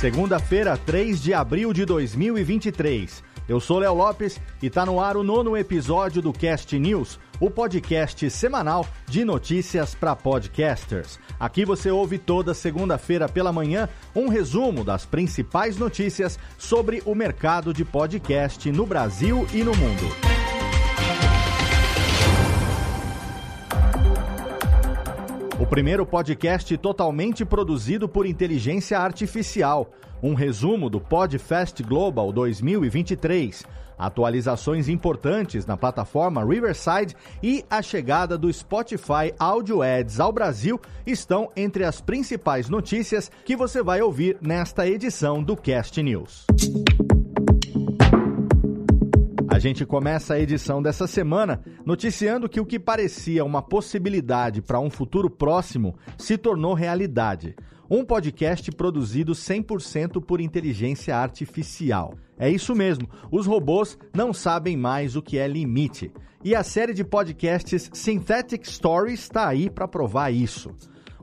[0.00, 3.22] Segunda-feira, 3 de abril de 2023.
[3.46, 7.50] Eu sou Léo Lopes e está no ar o nono episódio do Cast News, o
[7.50, 11.20] podcast semanal de notícias para podcasters.
[11.38, 17.74] Aqui você ouve toda segunda-feira pela manhã um resumo das principais notícias sobre o mercado
[17.74, 20.29] de podcast no Brasil e no mundo.
[25.60, 29.90] O primeiro podcast totalmente produzido por inteligência artificial.
[30.22, 33.66] Um resumo do PodFest Global 2023.
[33.98, 41.50] Atualizações importantes na plataforma Riverside e a chegada do Spotify Audio Ads ao Brasil estão
[41.54, 46.46] entre as principais notícias que você vai ouvir nesta edição do Cast News
[49.60, 54.90] gente começa a edição dessa semana noticiando que o que parecia uma possibilidade para um
[54.90, 57.54] futuro próximo se tornou realidade.
[57.88, 62.14] Um podcast produzido 100% por inteligência artificial.
[62.38, 66.10] É isso mesmo, os robôs não sabem mais o que é limite.
[66.42, 70.70] E a série de podcasts Synthetic Stories está aí para provar isso.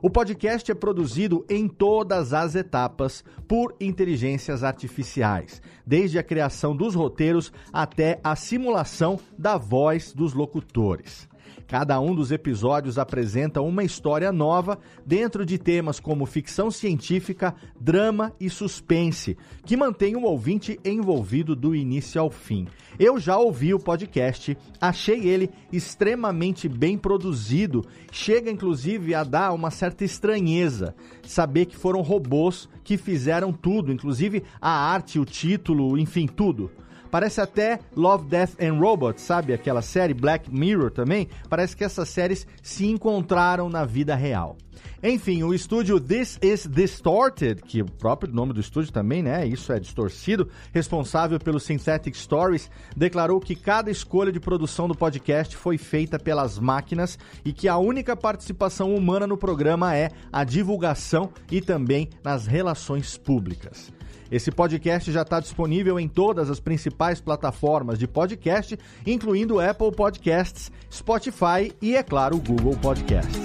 [0.00, 6.94] O podcast é produzido em todas as etapas por inteligências artificiais, desde a criação dos
[6.94, 11.28] roteiros até a simulação da voz dos locutores.
[11.68, 18.32] Cada um dos episódios apresenta uma história nova dentro de temas como ficção científica, drama
[18.40, 22.66] e suspense, que mantém o ouvinte envolvido do início ao fim.
[22.98, 29.70] Eu já ouvi o podcast, achei ele extremamente bem produzido, chega inclusive a dar uma
[29.70, 36.26] certa estranheza saber que foram robôs que fizeram tudo, inclusive a arte, o título, enfim,
[36.26, 36.70] tudo.
[37.10, 39.52] Parece até Love, Death and Robots, sabe?
[39.52, 41.28] Aquela série Black Mirror também.
[41.48, 44.56] Parece que essas séries se encontraram na vida real.
[45.02, 49.46] Enfim, o estúdio This Is Distorted, que o próprio nome do estúdio também, né?
[49.46, 55.56] Isso é distorcido, responsável pelo Synthetic Stories, declarou que cada escolha de produção do podcast
[55.56, 61.30] foi feita pelas máquinas e que a única participação humana no programa é a divulgação
[61.50, 63.97] e também nas relações públicas.
[64.30, 70.70] Esse podcast já está disponível em todas as principais plataformas de podcast, incluindo Apple Podcasts,
[70.92, 73.40] Spotify e, é claro, Google Podcasts.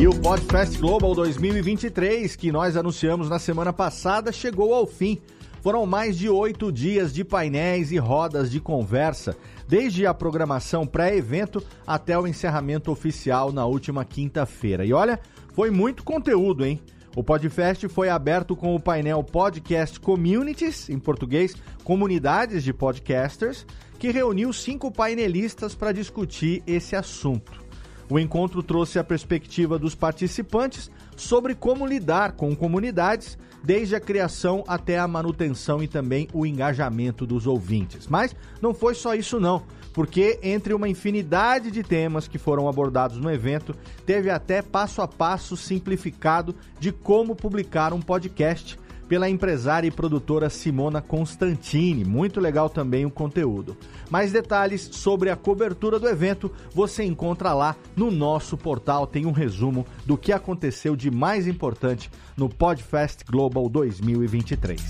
[0.00, 5.20] E o Podfest Global 2023, que nós anunciamos na semana passada, chegou ao fim.
[5.60, 9.36] Foram mais de oito dias de painéis e rodas de conversa,
[9.68, 14.86] desde a programação pré-evento até o encerramento oficial na última quinta-feira.
[14.86, 15.20] E olha,
[15.54, 16.80] foi muito conteúdo, hein?
[17.16, 23.64] O Podfest foi aberto com o painel Podcast Communities, em português, comunidades de podcasters,
[23.98, 27.65] que reuniu cinco painelistas para discutir esse assunto.
[28.08, 34.62] O encontro trouxe a perspectiva dos participantes sobre como lidar com comunidades, desde a criação
[34.68, 38.06] até a manutenção e também o engajamento dos ouvintes.
[38.06, 39.64] Mas não foi só isso não
[39.96, 43.74] porque entre uma infinidade de temas que foram abordados no evento,
[44.04, 48.78] teve até passo a passo simplificado de como publicar um podcast
[49.08, 52.04] pela empresária e produtora Simona Constantini.
[52.04, 53.76] Muito legal também o conteúdo.
[54.10, 59.06] Mais detalhes sobre a cobertura do evento você encontra lá no nosso portal.
[59.06, 64.80] Tem um resumo do que aconteceu de mais importante no Podfest Global 2023.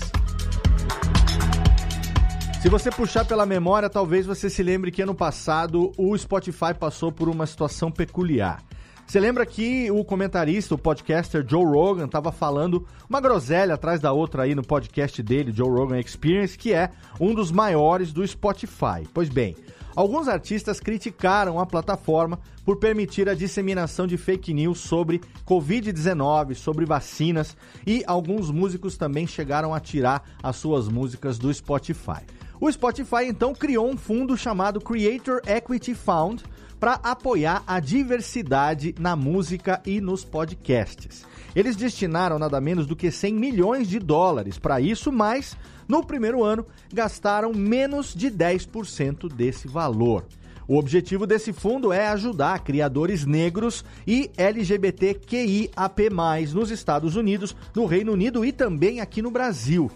[2.61, 7.11] Se você puxar pela memória, talvez você se lembre que ano passado o Spotify passou
[7.11, 8.66] por uma situação peculiar.
[9.07, 14.11] Você lembra que o comentarista, o podcaster Joe Rogan, estava falando uma groselha atrás da
[14.11, 19.07] outra aí no podcast dele, Joe Rogan Experience, que é um dos maiores do Spotify.
[19.13, 19.55] Pois bem,
[19.95, 26.85] alguns artistas criticaram a plataforma por permitir a disseminação de fake news sobre Covid-19, sobre
[26.85, 27.55] vacinas,
[27.85, 32.25] e alguns músicos também chegaram a tirar as suas músicas do Spotify.
[32.59, 36.43] O Spotify então criou um fundo chamado Creator Equity Fund
[36.79, 41.25] para apoiar a diversidade na música e nos podcasts.
[41.55, 45.57] Eles destinaram nada menos do que 100 milhões de dólares para isso, mas
[45.87, 50.25] no primeiro ano gastaram menos de 10% desse valor.
[50.67, 56.09] O objetivo desse fundo é ajudar criadores negros e LGBTQIAP+,
[56.53, 59.89] nos Estados Unidos, no Reino Unido e também aqui no Brasil.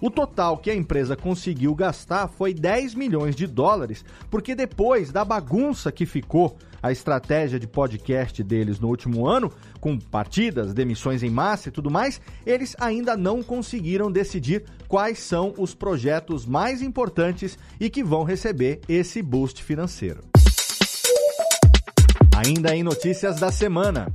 [0.00, 5.24] O total que a empresa conseguiu gastar foi 10 milhões de dólares, porque depois da
[5.24, 11.28] bagunça que ficou a estratégia de podcast deles no último ano, com partidas, demissões em
[11.28, 17.58] massa e tudo mais, eles ainda não conseguiram decidir quais são os projetos mais importantes
[17.78, 20.24] e que vão receber esse boost financeiro.
[22.34, 24.10] Ainda em notícias da semana.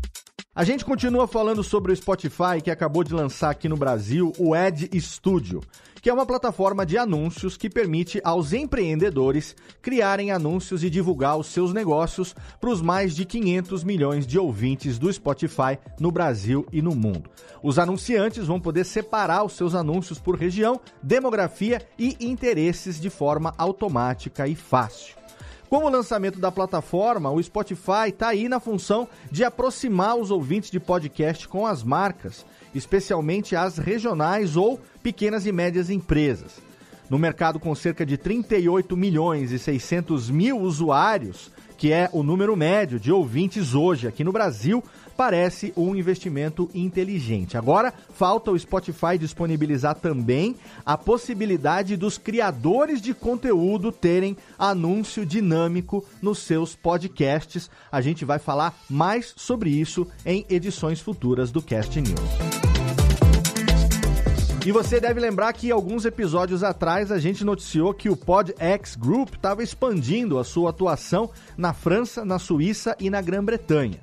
[0.58, 4.54] A gente continua falando sobre o Spotify que acabou de lançar aqui no Brasil o
[4.54, 5.60] Ad Studio,
[6.02, 11.48] que é uma plataforma de anúncios que permite aos empreendedores criarem anúncios e divulgar os
[11.48, 16.82] seus negócios para os mais de 500 milhões de ouvintes do Spotify no Brasil e
[16.82, 17.30] no mundo.
[17.62, 23.54] Os anunciantes vão poder separar os seus anúncios por região, demografia e interesses de forma
[23.58, 25.25] automática e fácil.
[25.70, 30.70] Com o lançamento da plataforma, o Spotify está aí na função de aproximar os ouvintes
[30.70, 36.62] de podcast com as marcas, especialmente as regionais ou pequenas e médias empresas.
[37.10, 42.56] No mercado com cerca de 38 milhões e 600 mil usuários, que é o número
[42.56, 44.84] médio de ouvintes hoje aqui no Brasil,
[45.16, 47.58] parece um investimento inteligente.
[47.58, 56.06] Agora, falta o Spotify disponibilizar também a possibilidade dos criadores de conteúdo terem anúncio dinâmico
[56.22, 57.70] nos seus podcasts.
[57.92, 62.66] A gente vai falar mais sobre isso em edições futuras do Cast News.
[64.66, 69.36] E você deve lembrar que alguns episódios atrás a gente noticiou que o PodX Group
[69.36, 74.00] estava expandindo a sua atuação na França, na Suíça e na Grã-Bretanha.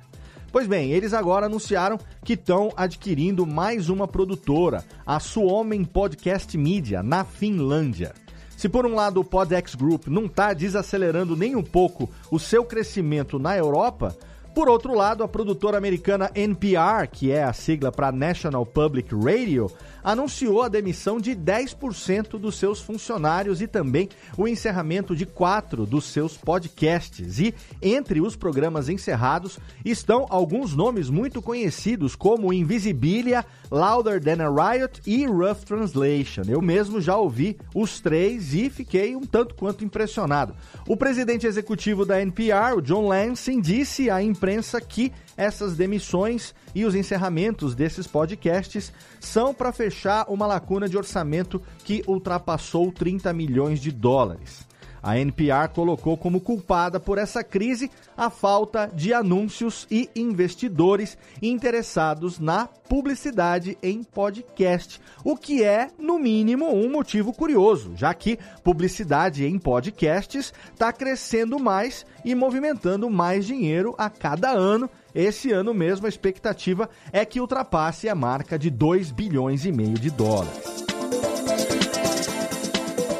[0.53, 7.01] Pois bem, eles agora anunciaram que estão adquirindo mais uma produtora, a Suomen Podcast Media,
[7.01, 8.13] na Finlândia.
[8.55, 12.63] Se por um lado o PodX Group não está desacelerando nem um pouco o seu
[12.63, 14.15] crescimento na Europa,
[14.53, 19.71] por outro lado, a produtora americana NPR, que é a sigla para National Public Radio,
[20.03, 26.05] anunciou a demissão de 10% dos seus funcionários e também o encerramento de quatro dos
[26.05, 27.39] seus podcasts.
[27.39, 34.73] E entre os programas encerrados estão alguns nomes muito conhecidos, como Invisibilia, Louder Than a
[34.73, 36.43] Riot e Rough Translation.
[36.47, 40.53] Eu mesmo já ouvi os três e fiquei um tanto quanto impressionado.
[40.87, 46.83] O presidente executivo da NPR, o John Lansing, disse à imprensa que essas demissões e
[46.83, 53.79] os encerramentos desses podcasts são para fechar uma lacuna de orçamento que ultrapassou 30 milhões
[53.79, 54.67] de dólares.
[55.03, 62.39] A NPR colocou como culpada por essa crise a falta de anúncios e investidores interessados
[62.39, 69.45] na publicidade em podcast, o que é, no mínimo, um motivo curioso, já que publicidade
[69.45, 74.89] em podcasts está crescendo mais e movimentando mais dinheiro a cada ano.
[75.13, 79.95] Esse ano mesmo a expectativa é que ultrapasse a marca de 2 bilhões e meio
[79.95, 80.72] de dólares.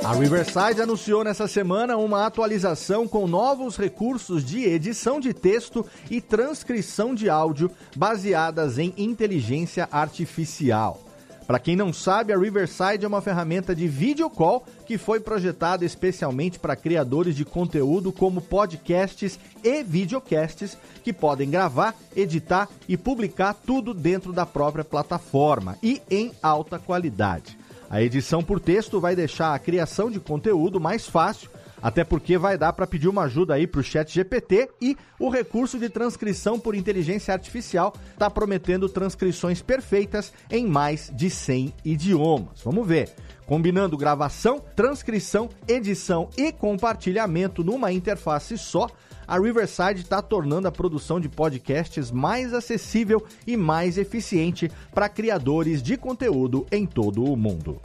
[0.03, 6.19] A Riverside anunciou nessa semana uma atualização com novos recursos de edição de texto e
[6.19, 11.01] transcrição de áudio baseadas em inteligência artificial.
[11.47, 15.85] Para quem não sabe, a Riverside é uma ferramenta de video call que foi projetada
[15.85, 23.53] especialmente para criadores de conteúdo como podcasts e videocasts que podem gravar, editar e publicar
[23.53, 27.62] tudo dentro da própria plataforma e em alta qualidade.
[27.93, 31.47] A edição por texto vai deixar a criação de conteúdo mais fácil,
[31.79, 35.29] até porque vai dar para pedir uma ajuda aí para o Chat GPT e o
[35.29, 42.63] recurso de transcrição por inteligência artificial está prometendo transcrições perfeitas em mais de 100 idiomas.
[42.63, 43.13] Vamos ver.
[43.45, 48.87] Combinando gravação, transcrição, edição e compartilhamento numa interface só,
[49.27, 55.81] a Riverside está tornando a produção de podcasts mais acessível e mais eficiente para criadores
[55.81, 57.79] de conteúdo em todo o mundo.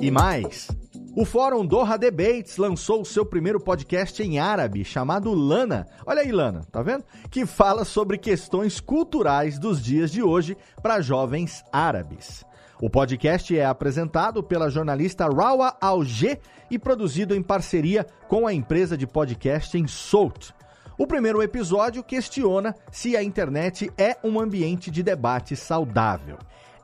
[0.00, 0.68] E mais.
[1.16, 5.86] O Fórum Doha Debates lançou o seu primeiro podcast em árabe, chamado Lana.
[6.04, 7.04] Olha aí, Lana, tá vendo?
[7.30, 12.44] Que fala sobre questões culturais dos dias de hoje para jovens árabes.
[12.80, 16.38] O podcast é apresentado pela jornalista Rawa Alger
[16.70, 20.50] e produzido em parceria com a empresa de podcasting Salt.
[20.98, 26.36] O primeiro episódio questiona se a internet é um ambiente de debate saudável.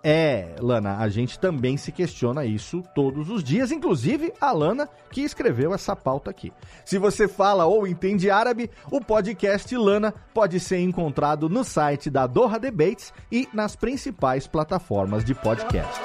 [0.04, 5.20] É, Lana, a gente também se questiona isso todos os dias, inclusive a Lana que
[5.20, 6.52] escreveu essa pauta aqui.
[6.84, 12.26] Se você fala ou entende árabe, o podcast Lana pode ser encontrado no site da
[12.26, 16.00] Doha Debates e nas principais plataformas de podcast.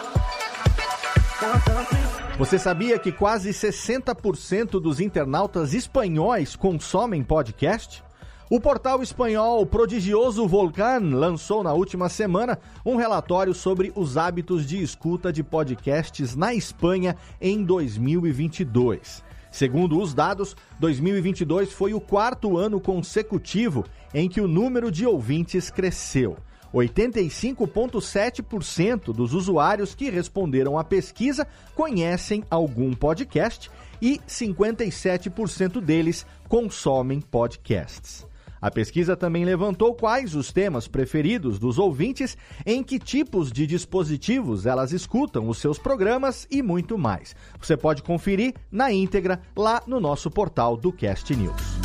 [2.38, 8.04] Você sabia que quase 60% dos internautas espanhóis consomem podcast?
[8.50, 14.82] O portal espanhol Prodigioso Volcan lançou na última semana um relatório sobre os hábitos de
[14.82, 19.22] escuta de podcasts na Espanha em 2022.
[19.51, 25.70] Segundo os dados, 2022 foi o quarto ano consecutivo em que o número de ouvintes
[25.70, 26.38] cresceu.
[26.74, 33.70] 85,7% dos usuários que responderam à pesquisa conhecem algum podcast
[34.01, 38.27] e 57% deles consomem podcasts.
[38.62, 44.66] A pesquisa também levantou quais os temas preferidos dos ouvintes, em que tipos de dispositivos
[44.66, 47.36] elas escutam os seus programas e muito mais.
[47.60, 51.78] Você pode conferir na íntegra lá no nosso portal do Cast News.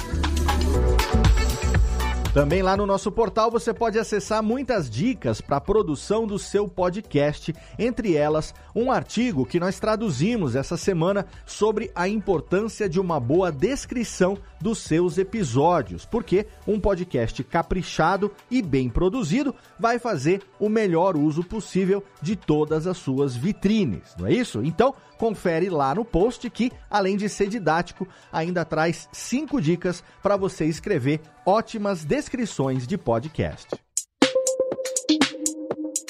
[2.32, 6.66] Também lá no nosso portal você pode acessar muitas dicas para a produção do seu
[6.66, 13.20] podcast, entre elas um artigo que nós traduzimos essa semana sobre a importância de uma
[13.20, 20.68] boa descrição dos seus episódios, porque um podcast caprichado e bem produzido vai fazer o
[20.68, 24.62] melhor uso possível de todas as suas vitrines, não é isso?
[24.64, 30.36] Então, confere lá no post que, além de ser didático, ainda traz cinco dicas para
[30.36, 33.68] você escrever ótimas descrições de podcast.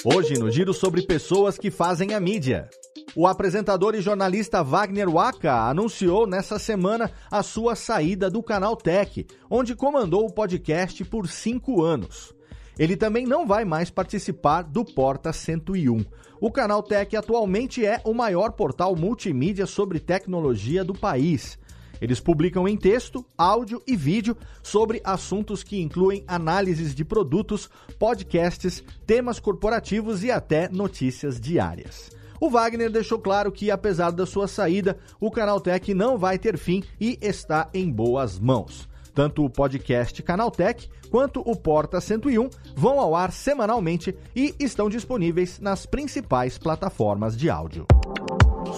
[0.05, 2.69] Hoje, no giro sobre pessoas que fazem a mídia.
[3.15, 9.25] O apresentador e jornalista Wagner Waka anunciou nessa semana a sua saída do Canal Tech,
[9.49, 12.35] onde comandou o podcast por cinco anos.
[12.77, 16.05] Ele também não vai mais participar do Porta 101.
[16.41, 21.57] O Canal Tech atualmente é o maior portal multimídia sobre tecnologia do país.
[22.03, 28.83] Eles publicam em texto, áudio e vídeo sobre assuntos que incluem análises de produtos, podcasts,
[29.07, 32.11] temas corporativos e até notícias diárias.
[32.41, 36.83] O Wagner deixou claro que, apesar da sua saída, o Canaltech não vai ter fim
[37.01, 38.89] e está em boas mãos.
[39.15, 45.61] Tanto o podcast Canaltech quanto o Porta 101 vão ao ar semanalmente e estão disponíveis
[45.61, 47.87] nas principais plataformas de áudio.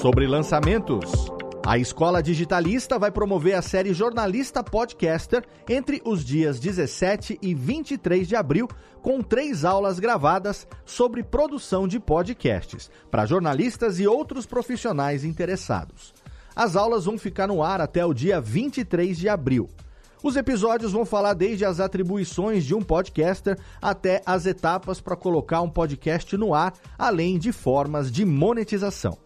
[0.02, 1.33] Sobre lançamentos.
[1.66, 8.28] A Escola Digitalista vai promover a série Jornalista Podcaster entre os dias 17 e 23
[8.28, 8.68] de abril,
[9.00, 16.12] com três aulas gravadas sobre produção de podcasts para jornalistas e outros profissionais interessados.
[16.54, 19.66] As aulas vão ficar no ar até o dia 23 de abril.
[20.22, 25.62] Os episódios vão falar desde as atribuições de um podcaster até as etapas para colocar
[25.62, 29.16] um podcast no ar, além de formas de monetização.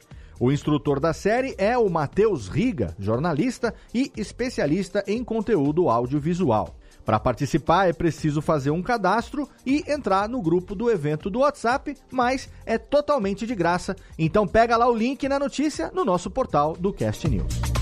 [0.40, 6.76] O instrutor da série é o Matheus Riga, jornalista e especialista em conteúdo audiovisual.
[7.04, 11.96] Para participar é preciso fazer um cadastro e entrar no grupo do evento do WhatsApp,
[12.12, 13.96] mas é totalmente de graça.
[14.16, 17.78] Então pega lá o link na notícia no nosso portal do Cast News.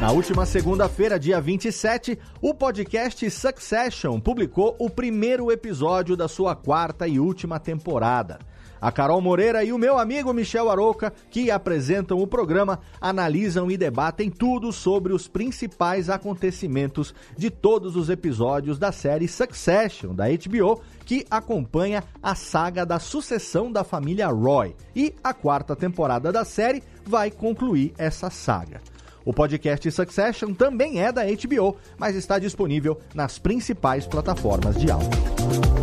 [0.00, 7.08] Na última segunda-feira, dia 27, o podcast Succession publicou o primeiro episódio da sua quarta
[7.08, 8.38] e última temporada.
[8.84, 13.78] A Carol Moreira e o meu amigo Michel Aroca, que apresentam o programa, analisam e
[13.78, 20.82] debatem tudo sobre os principais acontecimentos de todos os episódios da série Succession da HBO,
[21.06, 24.76] que acompanha a saga da sucessão da família Roy.
[24.94, 28.82] E a quarta temporada da série vai concluir essa saga.
[29.24, 35.73] O podcast Succession também é da HBO, mas está disponível nas principais plataformas de áudio.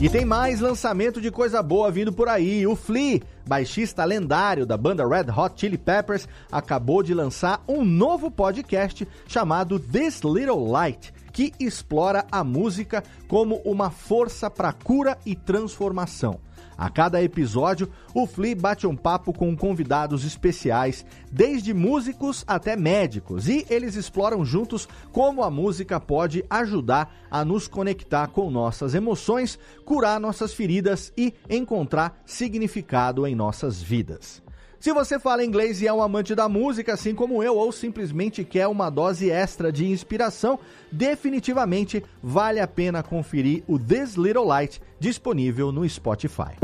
[0.00, 2.64] E tem mais lançamento de coisa boa vindo por aí.
[2.64, 8.30] O Flea, baixista lendário da banda Red Hot Chili Peppers, acabou de lançar um novo
[8.30, 15.36] podcast chamado This Little Light, que explora a música como uma força para cura e
[15.36, 16.40] transformação.
[16.76, 23.46] A cada episódio, o Flea bate um papo com convidados especiais, desde músicos até médicos,
[23.46, 29.60] e eles exploram juntos como a música pode ajudar a nos conectar com nossas emoções,
[29.84, 34.42] curar nossas feridas e encontrar significado em nossas vidas.
[34.80, 38.44] Se você fala inglês e é um amante da música, assim como eu, ou simplesmente
[38.44, 40.56] quer uma dose extra de inspiração,
[40.92, 46.54] definitivamente vale a pena conferir o This Little Light disponível no Spotify.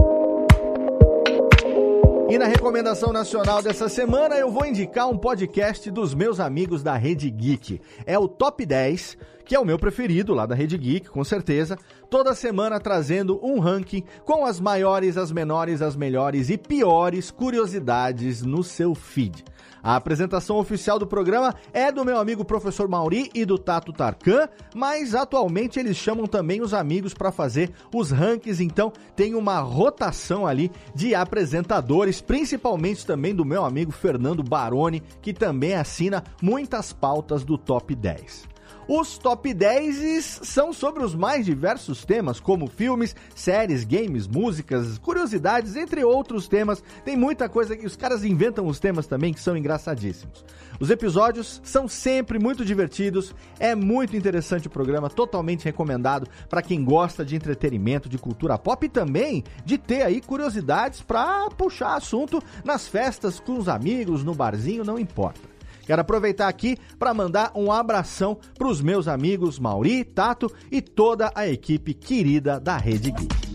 [2.31, 6.97] E na recomendação nacional dessa semana eu vou indicar um podcast dos meus amigos da
[6.97, 7.81] Rede Geek.
[8.07, 11.79] É o Top 10, que é o meu preferido lá da Rede Geek, com certeza.
[12.11, 18.43] Toda semana trazendo um ranking com as maiores, as menores, as melhores e piores curiosidades
[18.43, 19.45] no seu feed.
[19.85, 24.49] A apresentação oficial do programa é do meu amigo professor Mauri e do Tato Tarkan,
[24.75, 30.47] mas atualmente eles chamam também os amigos para fazer os rankings, então tem uma rotação
[30.47, 37.45] ali de apresentadores, principalmente também do meu amigo Fernando Baroni, que também assina muitas pautas
[37.45, 38.54] do Top 10.
[38.87, 45.75] Os top 10 são sobre os mais diversos temas, como filmes, séries, games, músicas, curiosidades,
[45.75, 46.83] entre outros temas.
[47.03, 50.45] Tem muita coisa que os caras inventam os temas também que são engraçadíssimos.
[50.79, 56.85] Os episódios são sempre muito divertidos, é muito interessante o programa, totalmente recomendado para quem
[56.85, 62.43] gosta de entretenimento, de cultura pop e também de ter aí curiosidades para puxar assunto
[62.65, 65.54] nas festas com os amigos, no barzinho, não importa.
[65.85, 71.31] Quero aproveitar aqui para mandar um abração para os meus amigos Mauri, Tato e toda
[71.35, 73.54] a equipe querida da Rede Geek.